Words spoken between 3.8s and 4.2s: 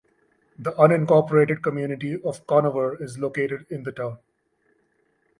the town.